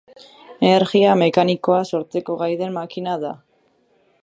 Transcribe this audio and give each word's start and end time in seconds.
Energia 0.69 1.11
mekanikoa 1.23 1.83
sortzeko 1.91 2.39
gai 2.41 2.51
den 2.63 2.75
makina 2.81 3.17
da. 3.27 3.35